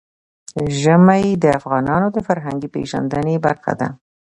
[0.81, 3.89] ژمی د افغانانو د فرهنګي پیژندنې برخه ده.